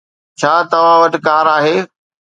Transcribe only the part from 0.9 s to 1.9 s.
وٽ ڪار آهي